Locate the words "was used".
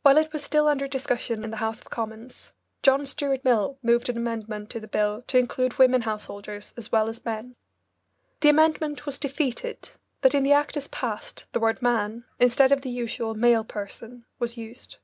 14.38-14.96